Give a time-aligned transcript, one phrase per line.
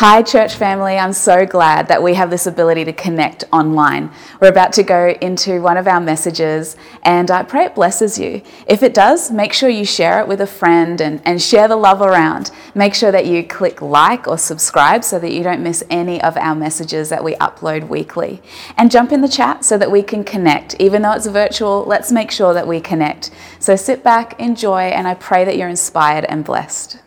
[0.00, 0.96] Hi, church family.
[0.96, 4.10] I'm so glad that we have this ability to connect online.
[4.40, 8.40] We're about to go into one of our messages, and I pray it blesses you.
[8.66, 11.76] If it does, make sure you share it with a friend and, and share the
[11.76, 12.50] love around.
[12.74, 16.34] Make sure that you click like or subscribe so that you don't miss any of
[16.38, 18.40] our messages that we upload weekly.
[18.78, 20.76] And jump in the chat so that we can connect.
[20.80, 23.32] Even though it's virtual, let's make sure that we connect.
[23.58, 27.00] So sit back, enjoy, and I pray that you're inspired and blessed.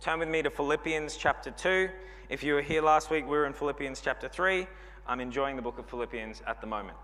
[0.00, 1.88] Turn with me to Philippians chapter 2.
[2.28, 4.66] If you were here last week, we were in Philippians chapter 3.
[5.06, 6.98] I'm enjoying the book of Philippians at the moment.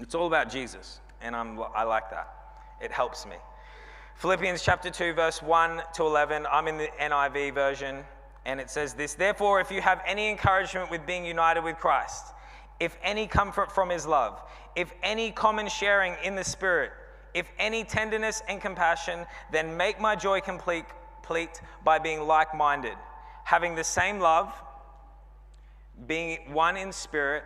[0.00, 2.32] It's all about Jesus, and I'm, I like that.
[2.80, 3.36] It helps me.
[4.14, 6.46] Philippians chapter 2, verse 1 to 11.
[6.50, 8.02] I'm in the NIV version,
[8.46, 12.24] and it says this Therefore, if you have any encouragement with being united with Christ,
[12.78, 14.40] if any comfort from his love,
[14.74, 16.92] if any common sharing in the Spirit,
[17.34, 20.86] if any tenderness and compassion, then make my joy complete,
[21.16, 22.96] complete by being like minded
[23.50, 24.48] having the same love,
[26.06, 27.42] being one in spirit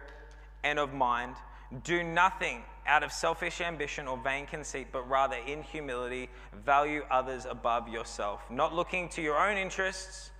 [0.63, 1.35] and of mind.
[1.83, 6.29] Do nothing out of selfish ambition or vain conceit, but rather in humility
[6.63, 10.31] value others above yourself, not looking to your own interests,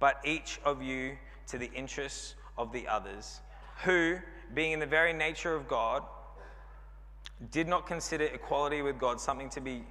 [0.00, 3.40] but each of you to the interests of the others,
[3.84, 4.16] who,
[4.54, 6.02] being in the very nature of God,
[7.50, 9.84] did not consider equality with God something to be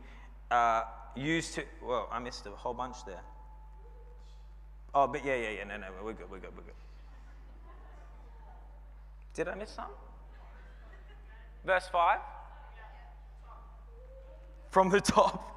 [0.50, 0.86] uh,
[1.16, 1.64] used to.
[1.84, 3.22] Well, I missed a whole bunch there.
[4.94, 5.64] Oh, but yeah, yeah, yeah.
[5.66, 6.74] No, no, we're good, we're good, we're good.
[9.34, 9.86] Did I miss some?
[11.66, 12.20] Verse 5?
[14.72, 15.57] From the top.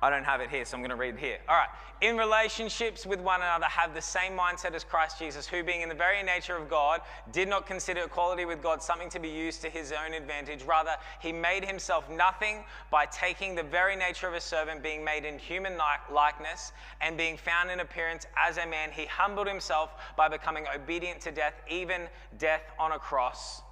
[0.00, 1.38] I don't have it here, so I'm going to read it here.
[1.48, 1.68] All right.
[2.00, 5.88] In relationships with one another, have the same mindset as Christ Jesus, who, being in
[5.88, 7.00] the very nature of God,
[7.32, 10.62] did not consider equality with God something to be used to his own advantage.
[10.62, 15.24] Rather, he made himself nothing by taking the very nature of a servant, being made
[15.24, 15.76] in human
[16.12, 18.90] likeness, and being found in appearance as a man.
[18.92, 22.02] He humbled himself by becoming obedient to death, even
[22.38, 23.62] death on a cross.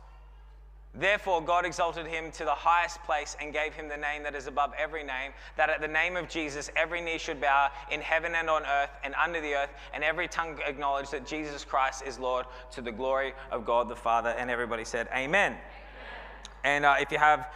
[0.94, 4.46] Therefore, God exalted him to the highest place and gave him the name that is
[4.46, 8.34] above every name, that at the name of Jesus every knee should bow in heaven
[8.34, 12.18] and on earth and under the earth, and every tongue acknowledge that Jesus Christ is
[12.18, 14.30] Lord to the glory of God the Father.
[14.30, 15.52] And everybody said, Amen.
[15.52, 15.58] Amen.
[16.64, 17.50] And uh, if you have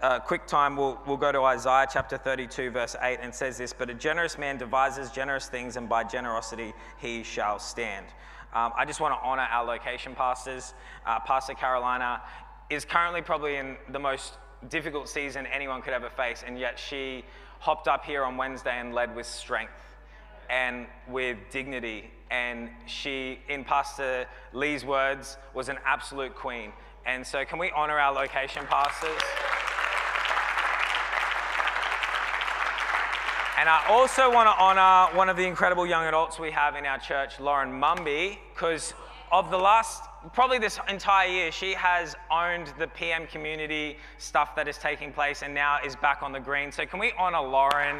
[0.00, 3.58] a uh, quick time, we'll, we'll go to Isaiah chapter 32, verse 8, and says
[3.58, 8.06] this But a generous man devises generous things, and by generosity he shall stand.
[8.54, 10.74] Um, I just want to honor our location pastors.
[11.06, 12.22] Uh, Pastor Carolina
[12.70, 14.34] is currently probably in the most
[14.68, 17.24] difficult season anyone could ever face, and yet she
[17.58, 19.72] hopped up here on Wednesday and led with strength
[20.48, 22.10] and with dignity.
[22.30, 26.72] And she, in Pastor Lee's words, was an absolute queen.
[27.04, 29.20] And so, can we honor our location pastors?
[33.58, 36.86] And I also want to honor one of the incredible young adults we have in
[36.86, 38.94] our church, Lauren Mumby, because
[39.30, 40.02] of the last
[40.32, 45.42] probably this entire year, she has owned the PM community stuff that is taking place
[45.42, 46.70] and now is back on the green.
[46.70, 47.96] So, can we honor Lauren?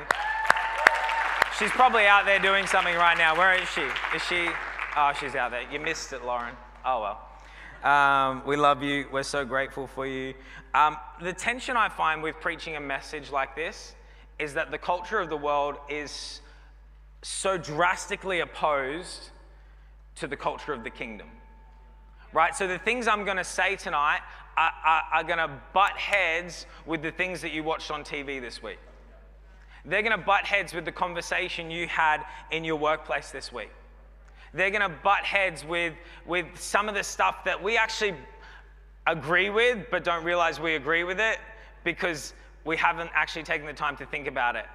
[1.59, 3.37] She's probably out there doing something right now.
[3.37, 3.83] Where is she?
[4.15, 4.49] Is she?
[4.97, 5.71] Oh, she's out there.
[5.71, 6.55] You missed it, Lauren.
[6.85, 7.91] Oh, well.
[7.91, 9.07] Um, we love you.
[9.11, 10.35] We're so grateful for you.
[10.75, 13.95] Um, the tension I find with preaching a message like this
[14.39, 16.41] is that the culture of the world is
[17.23, 19.31] so drastically opposed
[20.17, 21.29] to the culture of the kingdom
[22.33, 22.55] right?
[22.55, 24.21] So the things I'm going to say tonight
[24.57, 28.41] are, are, are going to butt heads with the things that you watched on TV
[28.41, 28.79] this week.
[29.85, 33.71] They're going to butt heads with the conversation you had in your workplace this week.
[34.53, 35.95] They're going to butt heads with,
[36.27, 38.15] with some of the stuff that we actually
[39.07, 41.39] agree with, but don't realize we agree with it
[41.85, 44.67] because we haven't actually taken the time to think about it.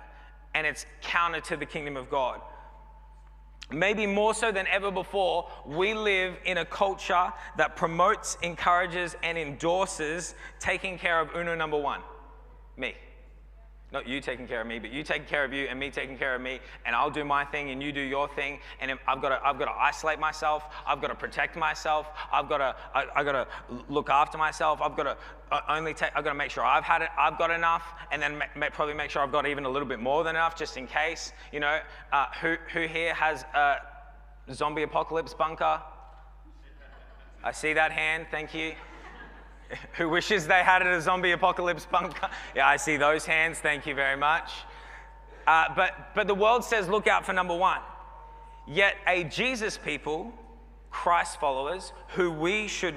[0.53, 2.41] And it's counter to the kingdom of God.
[3.71, 9.37] Maybe more so than ever before, we live in a culture that promotes, encourages, and
[9.37, 12.01] endorses taking care of uno number one
[12.77, 12.93] me.
[13.95, 16.17] Not you taking care of me, but you taking care of you and me taking
[16.17, 18.59] care of me, and I'll do my thing and you do your thing.
[18.81, 20.65] And I've got to, I've got to isolate myself.
[20.85, 22.09] I've got to protect myself.
[22.29, 23.47] I've got to, I, have got to
[23.87, 24.81] look after myself.
[24.81, 25.17] I've got to
[25.49, 28.21] uh, only take, I've got to make sure I've had it, I've got enough, and
[28.21, 30.75] then ma- probably make sure I've got even a little bit more than enough just
[30.75, 31.31] in case.
[31.53, 31.79] You know,
[32.11, 33.77] uh, who, who here has a
[34.51, 35.81] zombie apocalypse bunker?
[37.45, 38.27] I see that hand.
[38.29, 38.73] Thank you.
[39.97, 42.29] who wishes they had it a zombie apocalypse bunker.
[42.55, 43.59] Yeah, I see those hands.
[43.59, 44.51] Thank you very much.
[45.47, 47.79] Uh, but, but the world says look out for number one.
[48.67, 50.33] Yet, a Jesus people,
[50.89, 52.95] Christ followers, who we should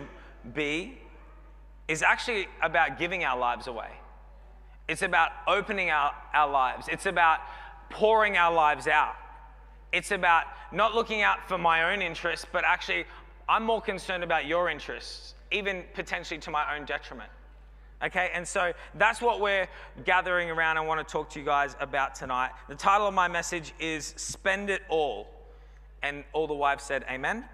[0.54, 0.98] be,
[1.88, 3.90] is actually about giving our lives away.
[4.88, 7.40] It's about opening our, our lives, it's about
[7.90, 9.14] pouring our lives out.
[9.92, 13.06] It's about not looking out for my own interests, but actually,
[13.48, 17.30] I'm more concerned about your interests, even potentially to my own detriment.
[18.00, 19.66] Okay, and so that's what we're
[20.04, 22.50] gathering around and want to talk to you guys about tonight.
[22.68, 25.26] The title of my message is Spend It All.
[26.02, 27.44] And all the wives said, Amen.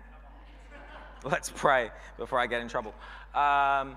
[1.24, 2.94] Let's pray before I get in trouble.
[3.34, 3.96] Um,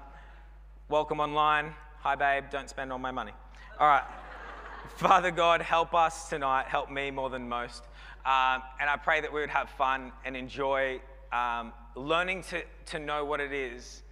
[0.87, 1.73] welcome online.
[1.99, 2.45] Hi, babe.
[2.49, 3.33] Don't spend all my money.
[3.77, 4.05] All right.
[4.95, 6.67] Father God, help us tonight.
[6.67, 7.83] Help me more than most.
[8.25, 11.01] Um, and I pray that we would have fun and enjoy
[11.31, 14.03] um, learning to, to know what it is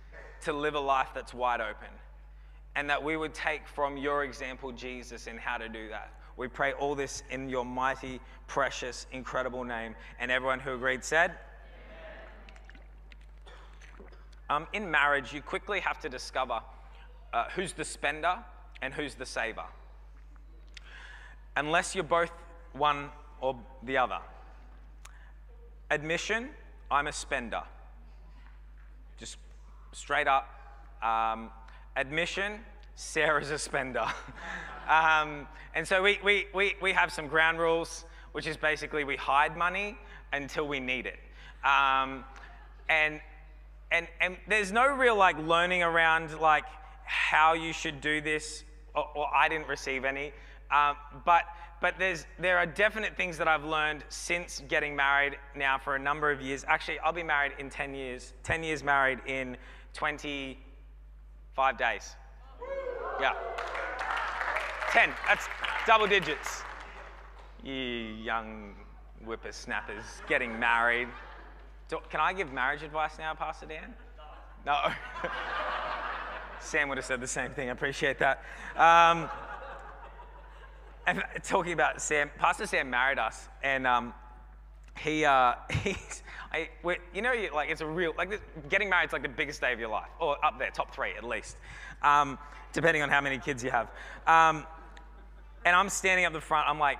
[0.41, 1.89] to live a life that's wide open
[2.75, 6.11] and that we would take from your example, Jesus, in how to do that.
[6.37, 9.95] We pray all this in your mighty, precious, incredible name.
[10.19, 11.31] And everyone who agreed said,
[14.49, 16.59] um, in marriage, you quickly have to discover
[17.33, 18.37] uh, who's the spender
[18.81, 19.63] and who's the saver.
[21.55, 22.31] Unless you're both
[22.73, 23.09] one
[23.39, 24.19] or the other.
[25.89, 26.49] Admission,
[26.89, 27.63] I'm a spender.
[29.17, 29.37] Just
[29.91, 30.49] straight up.
[31.01, 31.49] Um,
[31.95, 32.59] admission,
[32.95, 34.05] Sarah's a spender.
[34.89, 39.15] um, and so we, we, we, we have some ground rules, which is basically we
[39.15, 39.97] hide money
[40.33, 41.19] until we need it.
[41.63, 42.23] Um,
[42.89, 43.19] and,
[43.91, 46.65] and, and there's no real like learning around like
[47.05, 50.33] how you should do this, or, or I didn't receive any.
[50.71, 50.95] Um,
[51.25, 51.43] but
[51.85, 51.99] but
[52.39, 56.41] there are definite things that I've learned since getting married now for a number of
[56.41, 56.65] years.
[56.67, 59.55] Actually, I'll be married in 10 years, 10 years married in
[59.93, 62.15] 25 days.
[63.21, 63.33] Yeah.
[64.89, 65.11] Ten.
[65.27, 65.47] That's
[65.85, 66.63] double digits.
[67.63, 68.73] You young
[69.23, 71.09] whippersnappers getting married.
[71.87, 73.93] Do, can I give marriage advice now, Pastor Dan?
[74.65, 74.75] No.
[76.59, 77.69] Sam would have said the same thing.
[77.69, 78.41] I appreciate that.
[78.75, 79.29] Um,
[81.43, 84.13] talking about Sam, Pastor Sam married us, and um,
[84.97, 85.53] he uh,
[85.83, 86.23] he's
[86.55, 86.69] I,
[87.13, 89.73] you know, like it's a real, like this, getting married is like the biggest day
[89.73, 91.57] of your life, or up there, top three at least,
[92.01, 92.37] um,
[92.71, 93.91] depending on how many kids you have.
[94.25, 94.65] Um,
[95.65, 96.99] and I'm standing up the front, I'm like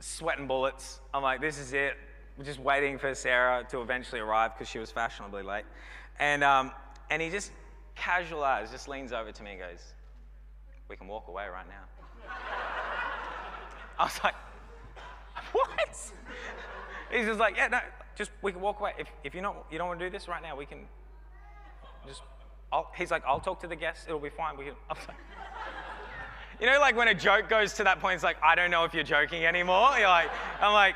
[0.00, 1.00] sweating bullets.
[1.14, 1.94] I'm like, this is it.
[2.36, 5.64] We're just waiting for Sarah to eventually arrive because she was fashionably late.
[6.18, 6.70] And, um,
[7.08, 7.52] and he just,
[7.94, 9.94] casual as, just leans over to me and goes,
[10.88, 12.95] we can walk away right now.
[13.98, 14.34] I was like,
[15.52, 15.70] what?
[17.10, 17.80] He's just like, yeah, no,
[18.14, 18.92] just we can walk away.
[18.98, 20.80] If, if you don't you don't want to do this right now, we can
[22.06, 22.22] just.
[22.72, 24.06] I'll, he's like, I'll talk to the guests.
[24.08, 24.56] It'll be fine.
[24.56, 24.74] We can.
[25.08, 25.16] Like,
[26.60, 28.84] you know, like when a joke goes to that point, it's like I don't know
[28.84, 29.90] if you're joking anymore.
[29.98, 30.94] You're like, I'm like,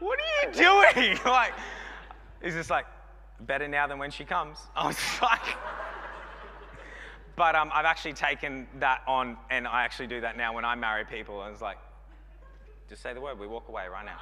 [0.00, 1.18] what are you doing?
[1.24, 1.52] like,
[2.42, 2.86] he's just like,
[3.40, 4.58] better now than when she comes.
[4.76, 5.56] I was like.
[7.40, 10.74] But um, I've actually taken that on, and I actually do that now when I
[10.74, 11.42] marry people.
[11.42, 11.78] And it's like,
[12.88, 14.18] just say the word, we walk away right now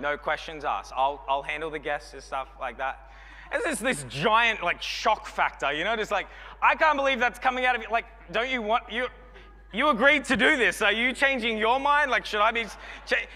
[0.00, 0.92] no questions asked.
[0.96, 3.10] I'll, I'll handle the guests and stuff like that.
[3.52, 6.26] And there's this giant like shock factor, you know, just like,
[6.60, 7.88] I can't believe that's coming out of you.
[7.90, 9.06] Like, don't you want, you,
[9.72, 10.82] you agreed to do this.
[10.82, 12.10] Are you changing your mind?
[12.10, 12.64] Like, should I be,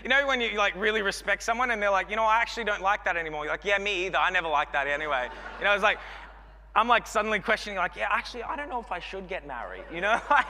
[0.02, 2.64] you know, when you like really respect someone and they're like, you know, I actually
[2.64, 3.44] don't like that anymore.
[3.44, 4.18] You're like, yeah, me either.
[4.18, 5.28] I never liked that anyway.
[5.58, 5.98] You know, it's like,
[6.74, 9.84] I'm like suddenly questioning, like, yeah, actually, I don't know if I should get married,
[9.92, 10.20] you know?
[10.30, 10.46] Like,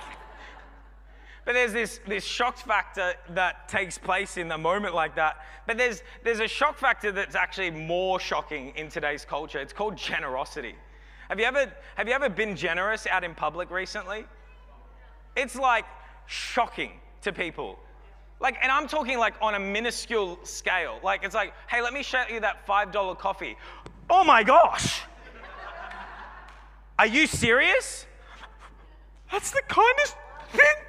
[1.47, 5.39] but there's this, this shock factor that takes place in a moment like that.
[5.67, 9.59] But there's, there's a shock factor that's actually more shocking in today's culture.
[9.59, 10.75] It's called generosity.
[11.29, 14.27] Have you ever, have you ever been generous out in public recently?
[15.35, 15.87] It's like
[16.27, 16.93] shocking
[17.23, 17.79] to people.
[18.41, 20.99] Like, and I'm talking like on a minuscule scale.
[21.03, 23.57] Like, it's like, hey, let me show you that $5 coffee.
[24.09, 25.00] Oh my gosh!
[27.01, 28.07] Are you serious?
[29.33, 30.17] That's the kindest
[30.53, 30.81] thing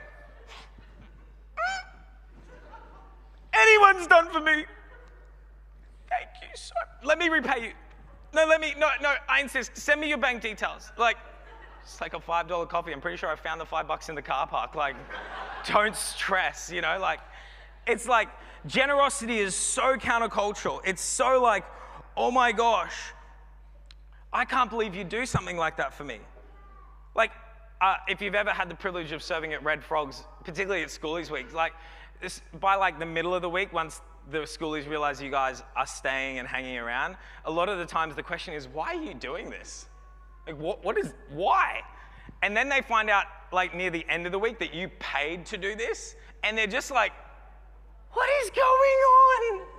[3.61, 4.65] anyone's done for me.
[6.09, 7.71] Thank you so Let me repay you.
[8.33, 9.75] No, let me, no, no, I insist.
[9.77, 10.91] Send me your bank details.
[10.97, 11.17] Like,
[11.83, 12.93] it's like a $5 coffee.
[12.93, 14.75] I'm pretty sure I found the five bucks in the car park.
[14.75, 14.95] Like,
[15.67, 16.97] don't stress, you know?
[16.99, 17.19] Like,
[17.87, 18.29] it's like
[18.67, 20.81] generosity is so countercultural.
[20.85, 21.65] It's so like,
[22.15, 22.95] oh my gosh,
[24.33, 26.19] I can't believe you do something like that for me.
[27.15, 27.31] Like,
[27.81, 31.29] uh, if you've ever had the privilege of serving at Red Frogs, particularly at Schoolies
[31.29, 31.73] Week, like
[32.21, 35.87] this, by like the middle of the week, once the schoolies realize you guys are
[35.87, 39.13] staying and hanging around, a lot of the times the question is, why are you
[39.13, 39.87] doing this?
[40.47, 41.81] Like, what, what is, why?
[42.41, 45.45] And then they find out, like, near the end of the week that you paid
[45.47, 47.11] to do this, and they're just like,
[48.13, 49.70] what is going on?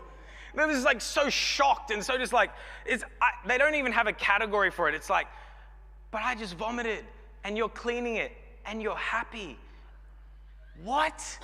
[0.54, 2.50] They're just like so shocked and so just like,
[2.84, 4.94] it's, I, they don't even have a category for it.
[4.94, 5.26] It's like,
[6.10, 7.04] but I just vomited,
[7.42, 8.32] and you're cleaning it,
[8.66, 9.58] and you're happy.
[10.84, 11.38] What?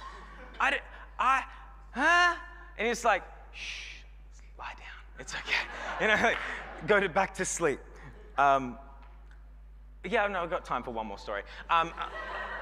[0.60, 0.78] I,
[1.18, 1.42] I,
[1.92, 2.34] huh?
[2.76, 3.22] And he's like,
[3.52, 4.02] shh,
[4.58, 5.18] lie down.
[5.18, 5.42] It's okay.
[6.00, 6.36] You know, like,
[6.86, 7.80] go to back to sleep.
[8.36, 8.78] Um,
[10.04, 11.42] yeah, no, I've got time for one more story.
[11.68, 11.90] Um,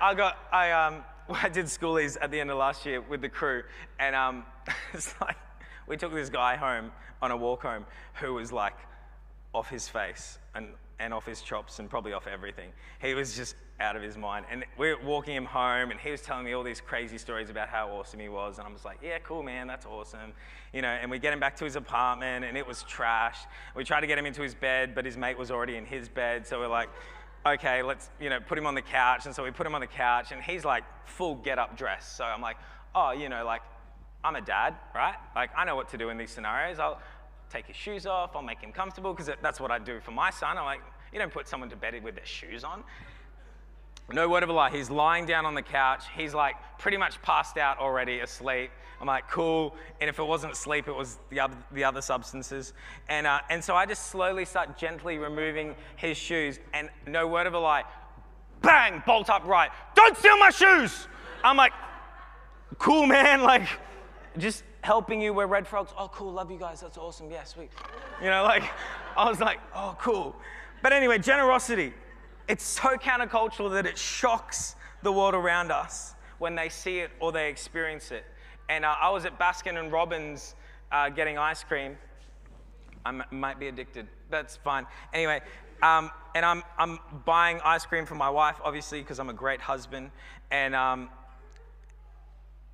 [0.00, 3.29] I got, I, um, I did schoolies at the end of last year with the
[3.29, 3.62] crew,
[3.99, 4.45] and um,
[4.95, 5.37] it's like,
[5.87, 8.76] we took this guy home on a walk home who was like
[9.55, 12.71] off his face and, and off his chops and probably off everything.
[13.00, 14.47] He was just out of his mind.
[14.50, 17.50] And we are walking him home, and he was telling me all these crazy stories
[17.50, 18.59] about how awesome he was.
[18.59, 20.33] And I was like, yeah, cool, man, that's awesome.
[20.73, 23.38] You know, and we get him back to his apartment, and it was trash.
[23.75, 26.09] We tried to get him into his bed, but his mate was already in his
[26.09, 26.47] bed.
[26.47, 26.88] So we're like,
[27.47, 29.26] okay, let's, you know, put him on the couch.
[29.26, 32.11] And so we put him on the couch, and he's like full get up dress.
[32.16, 32.57] So I'm like,
[32.95, 33.62] oh, you know, like,
[34.26, 35.14] I'm a dad, right?
[35.37, 36.80] Like, I know what to do in these scenarios.
[36.80, 37.00] I'll
[37.49, 40.30] take his shoes off, I'll make him comfortable, because that's what I do for my
[40.30, 40.59] son.
[40.59, 40.80] I'm like,
[41.12, 42.83] you don't put someone to bed with their shoes on.
[44.12, 44.71] No word of a lie.
[44.71, 46.04] He's lying down on the couch.
[46.16, 48.71] He's like pretty much passed out already, asleep.
[49.00, 49.76] I'm like, cool.
[50.00, 52.73] And if it wasn't sleep, it was the other, the other substances.
[53.09, 56.59] And, uh, and so I just slowly start gently removing his shoes.
[56.73, 57.85] And no word of a lie,
[58.62, 59.71] bang, bolt upright.
[59.95, 61.09] Don't steal my shoes.
[61.45, 61.73] I'm like,
[62.78, 63.42] cool, man.
[63.47, 63.68] Like,
[64.38, 65.93] just helping you where red frogs.
[65.99, 66.33] Oh, cool.
[66.33, 66.81] Love you guys.
[66.81, 67.31] That's awesome.
[67.31, 67.71] Yeah, sweet.
[68.23, 68.64] You know, like,
[69.16, 70.37] I was like, oh, cool.
[70.83, 71.93] But anyway, generosity.
[72.49, 77.33] It's so countercultural that it shocks the world around us when they see it or
[77.33, 78.25] they experience it.
[78.69, 80.55] And uh, I was at Baskin and Robbins
[80.93, 81.97] uh, getting ice cream.
[83.05, 84.07] I m- might be addicted.
[84.31, 84.87] That's fine.
[85.12, 85.40] Anyway,
[85.83, 89.61] um, and I'm, I'm buying ice cream for my wife, obviously, because I'm a great
[89.61, 90.11] husband.
[90.50, 91.09] And, um,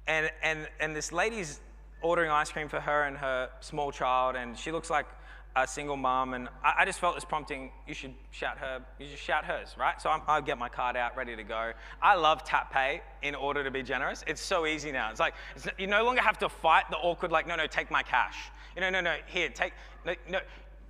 [0.06, 1.60] and, and, and this lady's
[2.02, 5.06] ordering ice cream for her and her small child, and she looks like
[5.54, 7.70] a single mom, and I, I, just felt this prompting.
[7.86, 8.80] You should shout her.
[8.98, 10.00] You should shout hers, right?
[10.00, 11.72] So i will get my card out, ready to go.
[12.00, 14.24] I love tap pay in order to be generous.
[14.26, 15.10] It's so easy now.
[15.10, 17.32] It's like it's, you no longer have to fight the awkward.
[17.32, 18.36] Like, no, no, take my cash.
[18.74, 19.74] You know, no, no, here, take.
[20.06, 20.40] No, no.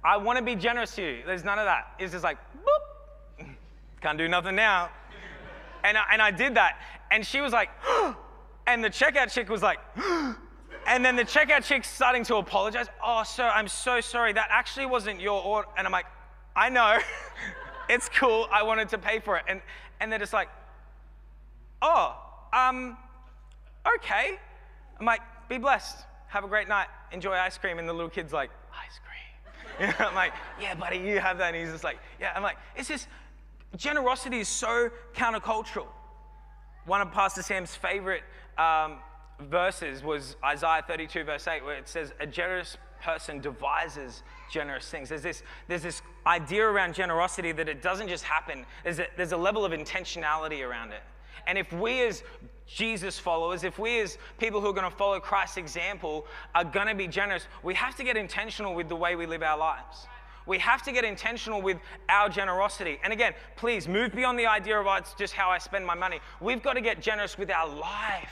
[0.04, 1.22] I want to be generous to you.
[1.26, 1.94] There's none of that.
[1.98, 3.46] It's just like, boop.
[4.00, 4.90] Can't do nothing now.
[5.84, 6.78] And I, and I did that,
[7.10, 8.16] and she was like, oh,
[8.66, 9.78] and the checkout chick was like.
[10.86, 12.86] And then the checkout chick's starting to apologize.
[13.02, 14.32] Oh, sir, I'm so sorry.
[14.32, 15.68] That actually wasn't your order.
[15.76, 16.06] And I'm like,
[16.56, 16.98] I know.
[17.88, 18.48] it's cool.
[18.50, 19.44] I wanted to pay for it.
[19.48, 19.60] And,
[20.00, 20.48] and they're just like,
[21.80, 22.16] oh,
[22.52, 22.96] um,
[23.96, 24.38] okay.
[24.98, 26.04] I'm like, be blessed.
[26.28, 26.88] Have a great night.
[27.12, 27.78] Enjoy ice cream.
[27.78, 29.08] And the little kid's like, ice cream.
[29.80, 31.54] You know, I'm like, yeah, buddy, you have that.
[31.54, 32.32] And he's just like, yeah.
[32.36, 33.08] I'm like, it's just,
[33.76, 35.86] generosity is so countercultural.
[36.84, 38.22] One of Pastor Sam's favorite
[38.58, 38.98] um,
[39.40, 45.08] verses was Isaiah 32, verse 8, where it says, A generous person devises generous things.
[45.08, 49.32] There's this, there's this idea around generosity that it doesn't just happen, there's a, there's
[49.32, 51.02] a level of intentionality around it.
[51.46, 52.22] And if we, as
[52.66, 56.86] Jesus followers, if we, as people who are going to follow Christ's example, are going
[56.86, 60.06] to be generous, we have to get intentional with the way we live our lives.
[60.46, 62.98] We have to get intentional with our generosity.
[63.02, 65.94] And again, please move beyond the idea of oh, it's just how I spend my
[65.94, 66.20] money.
[66.40, 68.30] We've got to get generous with our life.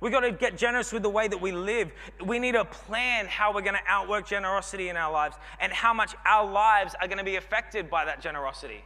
[0.00, 1.92] We've got to get generous with the way that we live.
[2.24, 5.94] We need to plan how we're going to outwork generosity in our lives and how
[5.94, 8.84] much our lives are going to be affected by that generosity.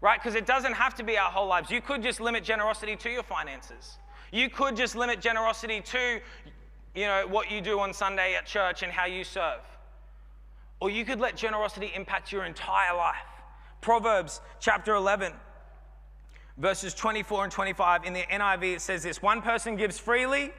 [0.00, 0.18] Right?
[0.18, 1.70] Because it doesn't have to be our whole lives.
[1.70, 3.98] You could just limit generosity to your finances.
[4.32, 6.20] You could just limit generosity to
[6.94, 9.60] you know what you do on Sunday at church and how you serve.
[10.84, 13.16] Or you could let generosity impact your entire life.
[13.80, 15.32] Proverbs chapter 11
[16.58, 18.04] verses 24 and 25.
[18.04, 20.52] In the NIV, it says this One person gives freely,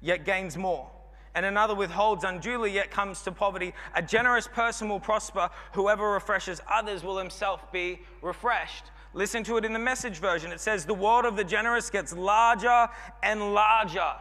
[0.00, 0.90] yet gains more.
[1.34, 3.74] And another withholds unduly, yet comes to poverty.
[3.94, 5.50] A generous person will prosper.
[5.74, 8.84] Whoever refreshes others will himself be refreshed.
[9.12, 10.50] Listen to it in the message version.
[10.50, 12.88] It says, The world of the generous gets larger
[13.22, 14.14] and larger.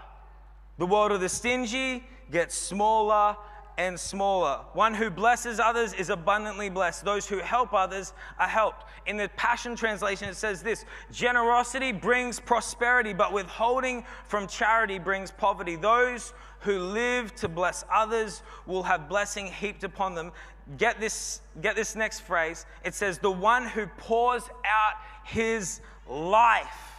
[0.78, 3.38] The world of the stingy gets smaller
[3.78, 4.62] and smaller.
[4.74, 7.06] One who blesses others is abundantly blessed.
[7.06, 8.86] Those who help others are helped.
[9.06, 15.32] In the Passion Translation, it says this Generosity brings prosperity, but withholding from charity brings
[15.32, 15.76] poverty.
[15.76, 20.32] Those who live to bless others will have blessing heaped upon them.
[20.78, 22.66] Get this, get this next phrase.
[22.84, 26.96] It says, The one who pours out his life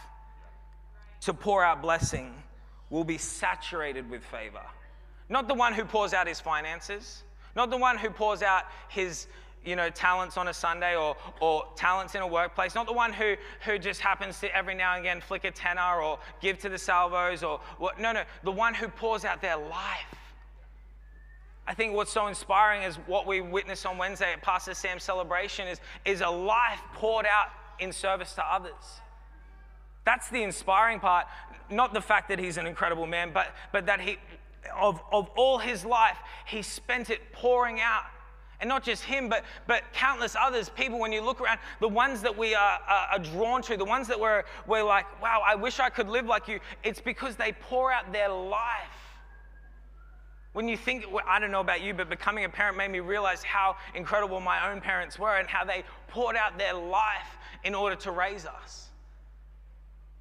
[1.21, 2.33] to pour out blessing
[2.89, 4.61] will be saturated with favor.
[5.29, 7.23] Not the one who pours out his finances,
[7.55, 9.27] not the one who pours out his
[9.65, 13.11] you know, talents on a Sunday or, or talents in a workplace, not the one
[13.11, 16.69] who, who just happens to every now and again flick a tenner or give to
[16.69, 17.99] the salvos or what.
[17.99, 20.15] No, no, the one who pours out their life.
[21.67, 25.67] I think what's so inspiring is what we witnessed on Wednesday at Pastor Sam's celebration
[25.67, 28.73] is, is a life poured out in service to others.
[30.03, 31.27] That's the inspiring part,
[31.69, 34.17] not the fact that he's an incredible man, but, but that he,
[34.75, 38.03] of, of all his life, he spent it pouring out.
[38.61, 42.21] And not just him, but, but countless others, people, when you look around, the ones
[42.23, 45.55] that we are, are, are drawn to, the ones that we're, we're like, wow, I
[45.55, 48.99] wish I could live like you, it's because they pour out their life.
[50.51, 53.43] When you think, I don't know about you, but becoming a parent made me realize
[53.43, 57.95] how incredible my own parents were and how they poured out their life in order
[57.97, 58.89] to raise us.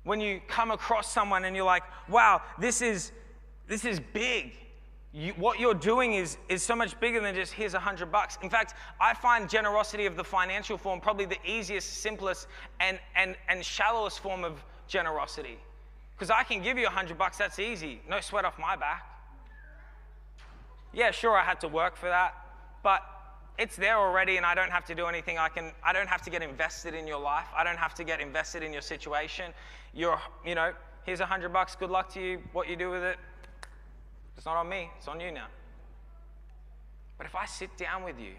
[0.05, 3.11] When you come across someone and you're like, wow, this is,
[3.69, 4.57] this is big.
[5.13, 8.39] You, what you're doing is, is so much bigger than just here's a hundred bucks.
[8.43, 12.47] In fact, I find generosity of the financial form probably the easiest, simplest,
[12.81, 15.59] and, and, and shallowest form of generosity.
[16.15, 18.01] Because I can give you a hundred bucks, that's easy.
[18.09, 19.05] No sweat off my back.
[20.93, 22.35] Yeah, sure, I had to work for that,
[22.83, 23.03] but
[23.59, 25.37] it's there already and I don't have to do anything.
[25.37, 27.47] I can I don't have to get invested in your life.
[27.57, 29.53] I don't have to get invested in your situation.
[29.93, 30.73] You're, you know,
[31.05, 32.43] here's a hundred bucks, good luck to you.
[32.53, 33.19] What you do with it,
[34.39, 35.49] it's not on me, it's on you now.
[37.19, 38.35] But if I sit down with you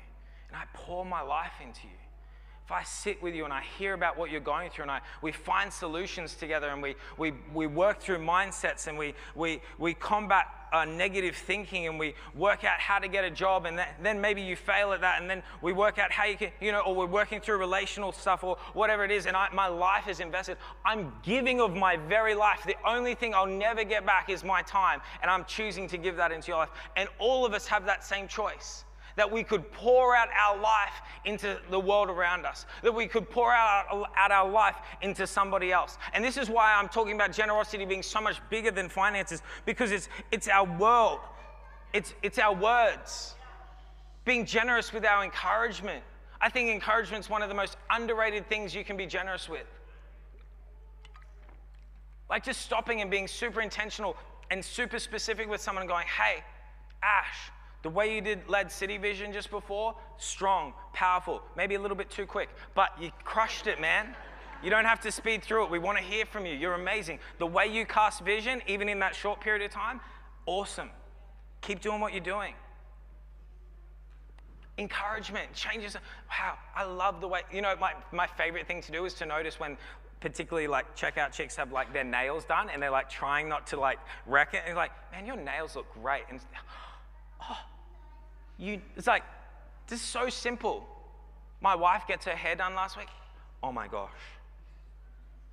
[0.47, 2.08] and I pour my life into you,
[2.69, 5.01] if I sit with you and I hear about what you're going through and I,
[5.23, 9.95] we find solutions together and we, we, we work through mindsets and we, we, we
[9.95, 13.95] combat uh, negative thinking and we work out how to get a job and that,
[14.03, 16.71] then maybe you fail at that and then we work out how you can, you
[16.71, 20.07] know, or we're working through relational stuff or whatever it is and I, my life
[20.07, 20.57] is invested.
[20.85, 22.61] I'm giving of my very life.
[22.67, 26.17] The only thing I'll never get back is my time and I'm choosing to give
[26.17, 26.69] that into your life.
[26.95, 28.83] And all of us have that same choice
[29.15, 33.29] that we could pour out our life into the world around us, that we could
[33.29, 35.97] pour out, out our life into somebody else.
[36.13, 39.91] And this is why I'm talking about generosity being so much bigger than finances, because
[39.91, 41.19] it's, it's our world,
[41.93, 43.35] it's, it's our words.
[44.25, 46.03] Being generous with our encouragement.
[46.41, 49.65] I think encouragement is one of the most underrated things you can be generous with.
[52.29, 54.15] Like just stopping and being super intentional
[54.51, 56.43] and super specific with someone and going, hey,
[57.01, 61.95] Ash, the way you did led City Vision just before, strong, powerful, maybe a little
[61.95, 64.15] bit too quick, but you crushed it, man.
[64.61, 65.71] You don't have to speed through it.
[65.71, 66.53] We want to hear from you.
[66.53, 67.19] You're amazing.
[67.37, 70.01] The way you cast vision, even in that short period of time,
[70.45, 70.89] awesome.
[71.61, 72.53] Keep doing what you're doing.
[74.77, 75.95] Encouragement changes.
[76.29, 79.25] Wow, I love the way, you know, my, my favorite thing to do is to
[79.25, 79.77] notice when
[80.19, 83.79] particularly like checkout chicks have like their nails done and they're like trying not to
[83.79, 84.63] like wreck it.
[84.67, 86.23] And like, man, your nails look great.
[86.29, 86.41] And
[87.41, 87.57] oh,
[88.57, 89.23] you, it's like,
[89.87, 90.85] this is so simple.
[91.61, 93.07] My wife gets her hair done last week.
[93.61, 94.11] Oh my gosh.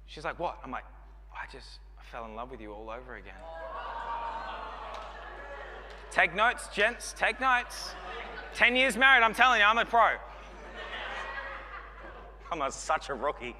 [0.06, 0.58] She's like, what?
[0.62, 0.84] I'm like,
[1.32, 3.34] I just fell in love with you all over again.
[6.10, 7.90] take notes, gents, take notes.
[8.54, 10.16] 10 years married, I'm telling you, I'm a pro.
[12.50, 13.56] I'm a, such a rookie.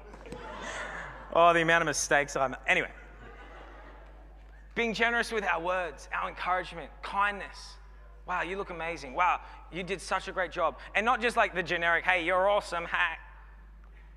[1.33, 2.55] Oh, the amount of mistakes I'm.
[2.65, 2.89] Anyway,
[4.75, 7.76] being generous with our words, our encouragement, kindness,
[8.27, 9.13] Wow, you look amazing.
[9.13, 9.39] Wow,
[9.71, 10.77] you did such a great job.
[10.95, 13.19] And not just like the generic, hey, you're awesome, hack.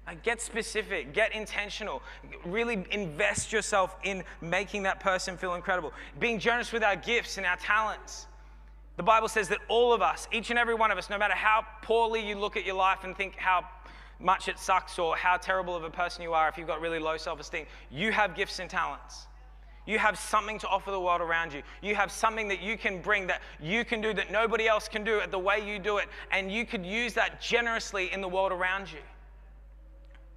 [0.07, 2.03] Like get specific, get intentional,
[2.45, 5.93] really invest yourself in making that person feel incredible.
[6.19, 8.27] Being generous with our gifts and our talents.
[8.97, 11.35] The Bible says that all of us, each and every one of us, no matter
[11.35, 13.65] how poorly you look at your life and think how
[14.19, 16.99] much it sucks or how terrible of a person you are, if you've got really
[16.99, 19.29] low self esteem, you have gifts and talents.
[19.91, 21.63] You have something to offer the world around you.
[21.83, 25.03] You have something that you can bring that you can do that nobody else can
[25.03, 26.09] do it the way you do it.
[26.31, 29.01] And you could use that generously in the world around you.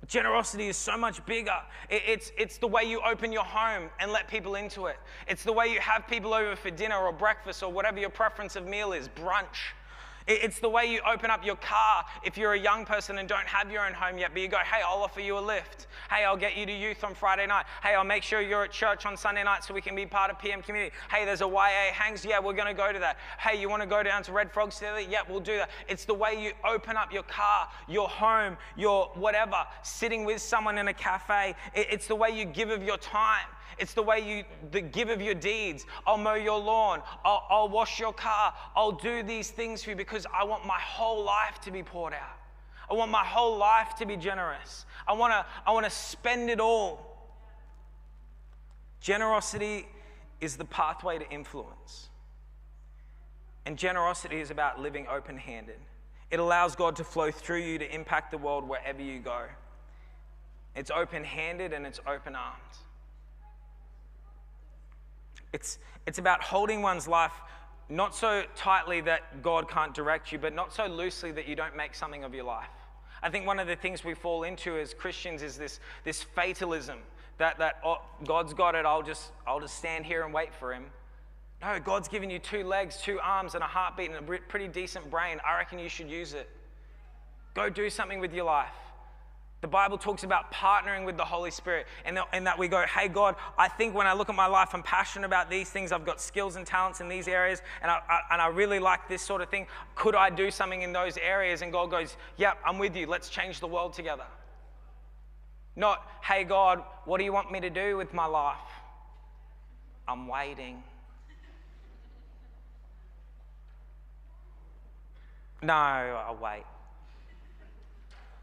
[0.08, 1.60] Generosity is so much bigger.
[1.92, 4.98] It's, it's the way you open your home and let people into it.
[5.28, 8.56] It's the way you have people over for dinner or breakfast or whatever your preference
[8.56, 9.76] of meal is, brunch.
[10.28, 13.48] It's the way you open up your car if you're a young person and don't
[13.48, 15.88] have your own home yet, but you go, hey, I'll offer you a lift.
[16.10, 17.66] Hey, I'll get you to youth on Friday night.
[17.82, 20.32] Hey, I'll make sure you're at church on Sunday night so we can be part
[20.32, 20.96] of PM community.
[21.12, 22.24] Hey, there's a YA hangs.
[22.24, 23.18] Yeah, we're going to go to that.
[23.40, 25.02] Hey, you want to go down to Red Frogs together?
[25.02, 25.70] Yeah, we'll do that.
[25.90, 30.78] It's the way you open up your car, your home, your whatever, sitting with someone
[30.78, 31.56] in a cafe.
[31.74, 33.46] It's the way you give of your time.
[33.78, 35.86] It's the way you the give of your deeds.
[36.06, 37.02] I'll mow your lawn.
[37.26, 38.54] I'll, I'll wash your car.
[38.76, 42.14] I'll do these things for you because I want my whole life to be poured
[42.14, 42.38] out.
[42.90, 44.86] I want my whole life to be generous.
[45.08, 47.10] I want to I want to spend it all.
[49.02, 49.88] Generosity
[50.40, 52.10] is the pathway to influence.
[53.66, 55.80] And generosity is about living open handed.
[56.32, 59.44] It allows God to flow through you to impact the world wherever you go.
[60.76, 62.60] It's open handed and it's open armed.
[65.54, 67.32] It's, it's about holding one's life
[67.90, 71.76] not so tightly that God can't direct you, but not so loosely that you don't
[71.76, 72.70] make something of your life.
[73.22, 77.00] I think one of the things we fall into as Christians is this, this fatalism
[77.38, 80.74] that, that oh, God's got it, I'll just, I'll just stand here and wait for
[80.74, 80.86] Him.
[81.62, 85.10] No, God's given you two legs, two arms, and a heartbeat and a pretty decent
[85.10, 85.40] brain.
[85.48, 86.50] I reckon you should use it.
[87.54, 88.74] Go do something with your life.
[89.64, 93.08] The Bible talks about partnering with the Holy Spirit and, and that we go, hey,
[93.08, 95.94] God, I think when I look at my life, I'm passionate about these things.
[95.94, 99.08] I've got skills and talents in these areas, and I, I, and I really like
[99.08, 99.68] this sort of thing.
[99.96, 101.62] Could I do something in those areas?
[101.62, 103.08] And God goes, yep, I'm with you.
[103.08, 104.26] Let's change the world together.
[105.78, 108.58] Not, hey, God, what do you want me to do with my life?
[110.10, 110.84] I'm waiting.
[115.62, 116.66] No, I'll wait.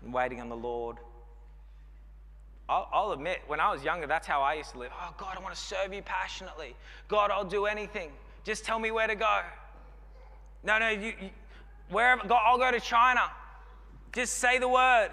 [0.02, 0.96] I'm waiting on the Lord.
[2.70, 4.92] I'll, I'll, admit, when I was younger, that's how I used to live.
[4.94, 6.76] Oh, God, I want to serve you passionately.
[7.08, 8.10] God, I'll do anything.
[8.44, 9.40] Just tell me where to go.
[10.62, 11.30] No, no, you, you
[11.88, 13.22] wherever, God, I'll go to China.
[14.12, 15.10] Just say the word.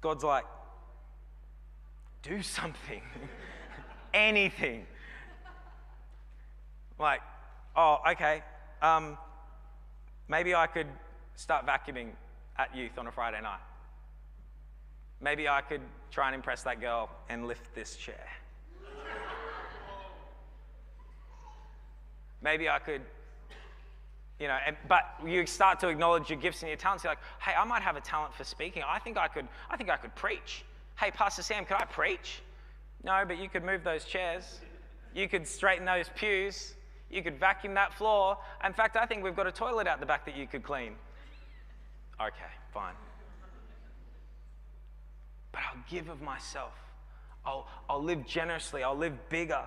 [0.00, 0.44] God's like,
[2.22, 3.02] do something,
[4.14, 4.86] anything.
[6.96, 7.22] Like,
[7.74, 8.44] oh, okay,
[8.82, 9.18] um,
[10.28, 10.86] maybe I could
[11.34, 12.10] start vacuuming
[12.58, 13.60] at youth on a Friday night.
[15.20, 18.26] Maybe I could try and impress that girl and lift this chair.
[22.40, 23.02] Maybe I could,
[24.38, 27.02] you know, and, but you start to acknowledge your gifts and your talents.
[27.02, 28.84] You're like, hey, I might have a talent for speaking.
[28.86, 30.64] I think I could, I think I could preach.
[30.96, 32.40] Hey, Pastor Sam, could I preach?
[33.02, 34.60] No, but you could move those chairs.
[35.14, 36.74] You could straighten those pews.
[37.10, 38.38] You could vacuum that floor.
[38.64, 40.94] In fact, I think we've got a toilet out the back that you could clean.
[42.20, 42.94] Okay, fine.
[45.52, 46.72] But I'll give of myself.
[47.44, 48.82] I'll, I'll live generously.
[48.82, 49.64] I'll live bigger.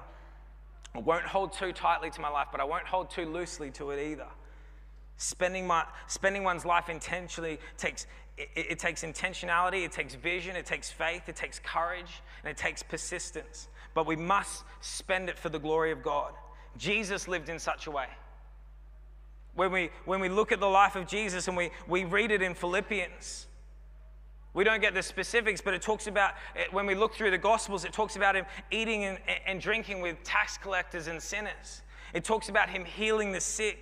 [0.93, 3.91] I won't hold too tightly to my life, but I won't hold too loosely to
[3.91, 4.27] it either.
[5.17, 10.65] Spending, my, spending one's life intentionally takes, it, it takes intentionality, it takes vision, it
[10.65, 13.69] takes faith, it takes courage, and it takes persistence.
[13.93, 16.33] But we must spend it for the glory of God.
[16.77, 18.07] Jesus lived in such a way.
[19.55, 22.41] When we, when we look at the life of Jesus and we, we read it
[22.41, 23.47] in Philippians,
[24.53, 26.33] we don't get the specifics, but it talks about,
[26.71, 30.21] when we look through the Gospels, it talks about him eating and, and drinking with
[30.23, 31.81] tax collectors and sinners.
[32.13, 33.79] It talks about him healing the sick,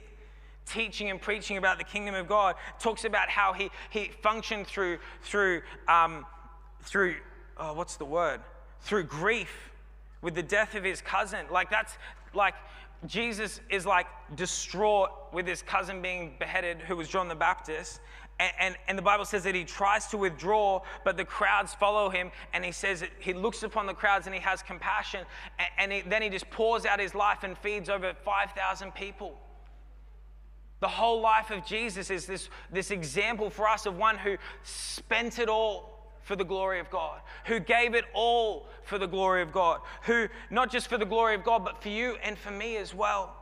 [0.68, 2.56] teaching and preaching about the kingdom of God.
[2.76, 6.26] It talks about how he, he functioned through, through, um,
[6.84, 7.16] through
[7.58, 8.42] oh, what's the word?
[8.82, 9.72] Through grief
[10.22, 11.46] with the death of his cousin.
[11.52, 11.98] Like that's,
[12.34, 12.54] like
[13.06, 18.02] Jesus is like distraught with his cousin being beheaded, who was John the Baptist.
[18.40, 22.10] And, and, and, the Bible says that he tries to withdraw, but the crowds follow
[22.10, 22.32] him.
[22.54, 25.26] And he says that he looks upon the crowds and he has compassion.
[25.60, 29.38] And, and he, then he just pours out his life and feeds over 5,000 people.
[30.80, 35.40] The whole life of Jesus is this, this example for us of one who spent
[35.40, 35.99] it all
[36.30, 40.28] for the glory of God, who gave it all for the glory of God, who,
[40.52, 43.36] not just for the glory of God, but for you and for me as well.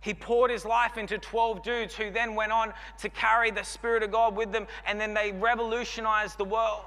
[0.00, 4.02] He poured his life into 12 dudes who then went on to carry the Spirit
[4.02, 6.84] of God with them, and then they revolutionized the world.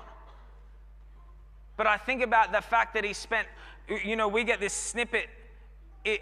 [1.75, 3.47] But I think about the fact that he spent,
[4.05, 5.29] you know, we get this snippet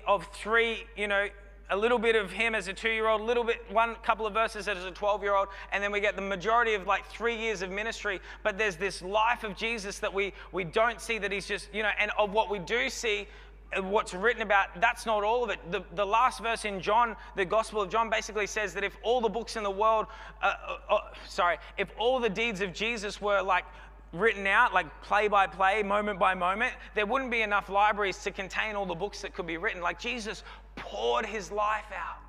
[0.08, 1.28] of three, you know,
[1.70, 4.26] a little bit of him as a two year old, a little bit, one couple
[4.26, 7.06] of verses as a 12 year old, and then we get the majority of like
[7.08, 8.20] three years of ministry.
[8.44, 11.84] But there's this life of Jesus that we, we don't see that he's just, you
[11.84, 13.28] know, and of what we do see,
[13.76, 15.60] uh, what's written about, that's not all of it.
[15.72, 19.20] The, the last verse in John, the Gospel of John, basically says that if all
[19.20, 20.06] the books in the world,
[20.42, 20.54] uh,
[20.90, 23.66] uh, uh, sorry, if all the deeds of Jesus were like
[24.14, 28.32] written out, like play by play, moment by moment, there wouldn't be enough libraries to
[28.32, 29.82] contain all the books that could be written.
[29.82, 30.44] Like Jesus
[30.78, 32.22] poured his life out.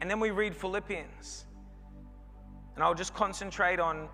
[0.00, 1.44] And then we read Philippians.
[2.74, 4.08] And I'll just concentrate on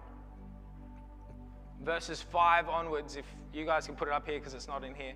[1.82, 4.94] verses 5 onwards, if you guys can put it up here because it's not in
[4.94, 5.12] here.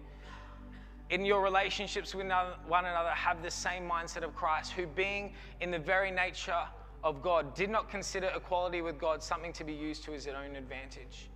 [1.11, 2.27] In your relationships with
[2.67, 6.63] one another, have the same mindset of Christ, who, being in the very nature
[7.03, 10.55] of God, did not consider equality with God something to be used to his own
[10.55, 11.31] advantage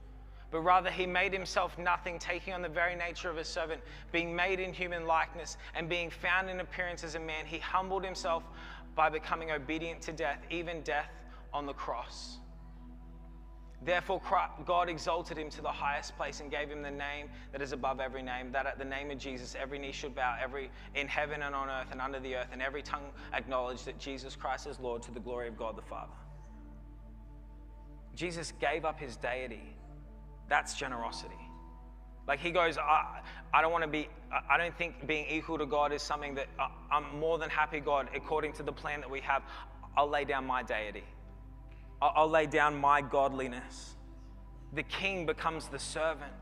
[0.52, 3.80] but rather he made himself nothing, taking on the very nature of a servant,
[4.12, 8.04] being made in human likeness, and being found in appearance as a man, he humbled
[8.04, 8.44] himself
[8.94, 11.10] by becoming obedient to death, even death
[11.54, 12.36] on the cross.
[13.84, 14.20] Therefore,
[14.64, 17.98] God exalted him to the highest place and gave him the name that is above
[17.98, 21.42] every name, that at the name of Jesus every knee should bow, every in heaven
[21.42, 24.78] and on earth and under the earth, and every tongue acknowledge that Jesus Christ is
[24.78, 26.12] Lord to the glory of God the Father.
[28.14, 29.74] Jesus gave up his deity
[30.52, 31.42] that's generosity.
[32.28, 33.20] Like he goes, I,
[33.54, 34.06] I don't want to be,
[34.50, 37.80] I don't think being equal to God is something that uh, I'm more than happy,
[37.80, 39.42] God, according to the plan that we have,
[39.96, 41.04] I'll lay down my deity.
[42.02, 43.94] I'll, I'll lay down my godliness.
[44.74, 46.34] The king becomes the servant.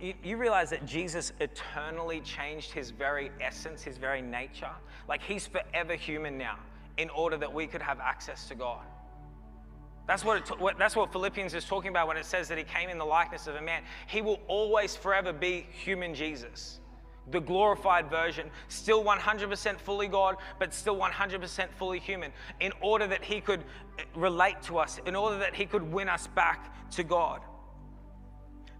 [0.00, 4.74] You, you realize that Jesus eternally changed his very essence, his very nature?
[5.08, 6.58] Like he's forever human now
[6.98, 8.84] in order that we could have access to God.
[10.06, 12.88] That's what, it, that's what Philippians is talking about when it says that he came
[12.88, 13.82] in the likeness of a man.
[14.06, 16.78] He will always forever be human Jesus,
[17.32, 23.24] the glorified version, still 100% fully God, but still 100% fully human, in order that
[23.24, 23.64] he could
[23.98, 27.40] eh, relate to us, in order that he could win us back to God.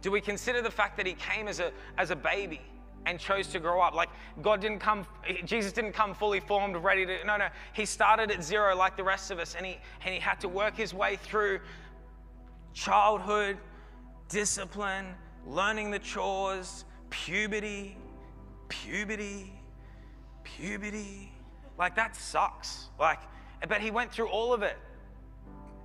[0.02, 2.60] Do we consider the fact that he came as a, as a baby?
[3.06, 3.94] And chose to grow up.
[3.94, 4.10] Like
[4.42, 5.06] God didn't come,
[5.44, 7.48] Jesus didn't come fully formed, ready to, no, no.
[7.72, 10.48] He started at zero like the rest of us and he, and he had to
[10.48, 11.60] work his way through
[12.74, 13.56] childhood,
[14.28, 15.06] discipline,
[15.46, 17.96] learning the chores, puberty,
[18.68, 19.52] puberty,
[20.42, 21.32] puberty.
[21.78, 22.88] Like that sucks.
[22.98, 23.20] Like,
[23.68, 24.76] but he went through all of it.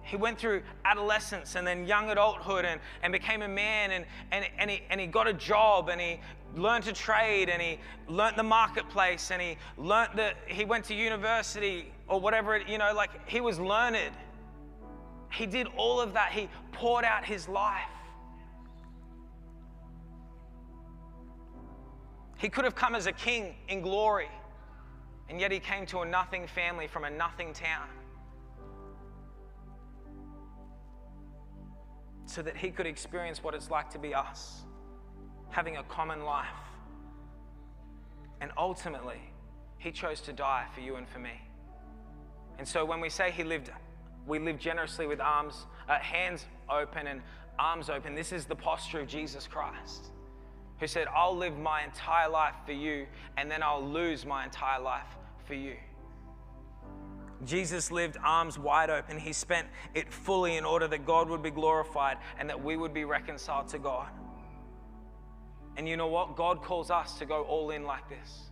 [0.03, 4.45] He went through adolescence and then young adulthood and, and became a man and, and,
[4.57, 6.19] and, he, and he got a job and he
[6.55, 10.95] learned to trade and he learned the marketplace and he learned that he went to
[10.95, 14.11] university or whatever, it, you know, like he was learned.
[15.31, 16.31] He did all of that.
[16.31, 17.81] He poured out his life.
[22.37, 24.27] He could have come as a king in glory,
[25.29, 27.87] and yet he came to a nothing family from a nothing town.
[32.31, 34.61] So that he could experience what it's like to be us,
[35.49, 36.47] having a common life.
[38.39, 39.19] And ultimately,
[39.77, 41.41] he chose to die for you and for me.
[42.57, 43.69] And so when we say he lived,
[44.25, 47.21] we live generously with arms, uh, hands open and
[47.59, 50.11] arms open, this is the posture of Jesus Christ,
[50.79, 54.79] who said, I'll live my entire life for you, and then I'll lose my entire
[54.79, 55.75] life for you.
[57.45, 59.17] Jesus lived arms wide open.
[59.17, 62.93] He spent it fully in order that God would be glorified and that we would
[62.93, 64.09] be reconciled to God.
[65.77, 66.35] And you know what?
[66.35, 68.51] God calls us to go all in like this.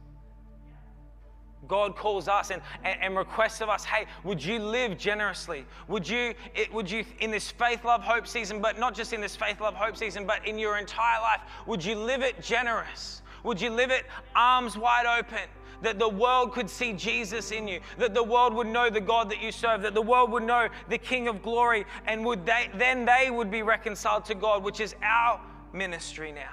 [1.67, 5.65] God calls us and, and, and, requests of us, hey, would you live generously?
[5.89, 9.19] Would you, it, would you, in this faith, love, hope season, but not just in
[9.19, 13.21] this faith, love, hope season, but in your entire life, would you live it generous?
[13.43, 15.49] Would you live it arms wide open?
[15.81, 19.29] That the world could see Jesus in you, that the world would know the God
[19.29, 22.69] that you serve, that the world would know the King of glory, and would they,
[22.75, 25.39] then they would be reconciled to God, which is our
[25.73, 26.51] ministry now,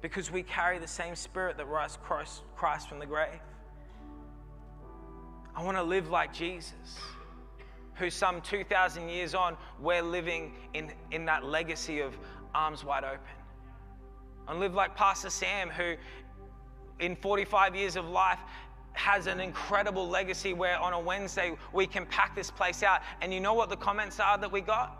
[0.00, 3.40] because we carry the same spirit that raised Christ from the grave.
[5.54, 6.98] I want to live like Jesus,
[7.94, 12.16] who some 2,000 years on, we're living in, in that legacy of
[12.54, 13.20] arms wide open
[14.48, 15.94] and live like Pastor Sam, who
[17.00, 18.38] in 45 years of life
[18.94, 23.00] has an incredible legacy where on a Wednesday we can pack this place out.
[23.20, 24.98] And you know what the comments are that we got?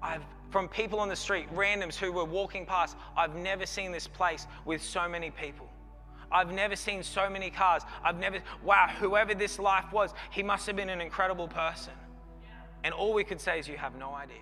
[0.00, 0.22] I've
[0.52, 4.46] from people on the street, randoms who were walking past, I've never seen this place
[4.66, 5.66] with so many people.
[6.30, 7.82] I've never seen so many cars.
[8.04, 11.94] I've never, wow, whoever this life was, he must have been an incredible person.
[12.84, 14.36] And all we could say is, You have no idea.